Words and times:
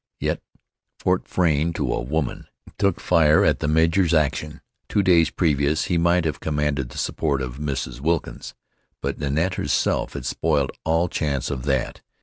Yet 0.19 0.41
Fort 0.97 1.27
Frayne, 1.27 1.73
to 1.73 1.93
a 1.93 2.01
woman, 2.01 2.47
took 2.79 2.99
fire 2.99 3.45
at 3.45 3.59
the 3.59 3.67
major's 3.67 4.15
action. 4.15 4.61
Two 4.89 5.03
days 5.03 5.29
previous 5.29 5.83
he 5.83 5.99
might 5.99 6.25
have 6.25 6.39
commanded 6.39 6.89
the 6.89 6.97
support 6.97 7.39
of 7.39 7.59
Mrs. 7.59 7.99
Wilkins, 8.01 8.55
but 9.03 9.19
Nanette 9.19 9.53
herself 9.61 10.13
had 10.13 10.25
spoiled 10.25 10.71
all 10.85 11.07
chance 11.07 11.51
of 11.51 11.65
that. 11.65 12.01